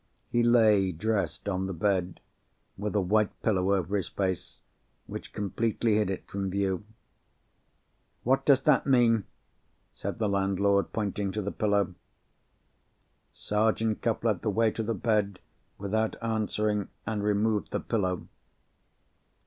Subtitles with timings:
[0.31, 4.59] He lay, dressed, on the bed—with a white pillow over his face,
[5.05, 6.85] which completely hid it from view.
[8.23, 9.25] "What does that mean?"
[9.93, 11.93] said the landlord, pointing to the pillow.
[13.31, 15.37] Sergeant Cuff led the way to the bed,
[15.77, 18.27] without answering, and removed the pillow.